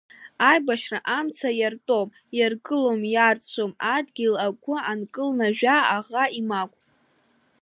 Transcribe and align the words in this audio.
Аибашьра 0.49 0.99
амца 1.17 1.49
иартәом, 1.59 2.09
иаргылом, 2.37 3.01
иарцәом, 3.13 3.71
адгьыл 3.95 4.35
агәы 4.45 4.75
анкылнажәа 4.91 5.77
аӷа 5.95 6.23
имагә… 6.39 6.77